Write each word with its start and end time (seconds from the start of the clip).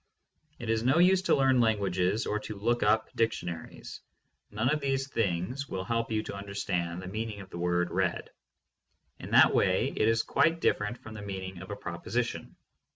It 0.57 0.71
is 0.71 0.81
no 0.81 0.97
use 0.97 1.21
to 1.21 1.35
learn 1.35 1.59
languages, 1.59 2.25
or 2.25 2.39
to 2.39 2.57
look 2.57 2.81
up 2.81 3.11
dictionaries. 3.15 4.01
None 4.49 4.67
of 4.73 4.79
these 4.81 5.07
things 5.07 5.69
will 5.69 5.83
help 5.83 6.09
you 6.11 6.23
to 6.23 6.33
understand 6.35 7.03
the 7.03 7.07
mean 7.07 7.29
ing 7.29 7.41
of 7.41 7.51
the 7.51 7.59
word 7.59 7.91
"red." 7.91 8.31
In 9.19 9.29
that 9.29 9.53
way 9.53 9.89
it 9.95 10.07
is 10.07 10.23
quite 10.23 10.59
different 10.59 10.97
from 10.97 11.13
the 11.13 11.21
meaning 11.21 11.61
of 11.61 11.69
a 11.69 11.75
proposition. 11.75 12.55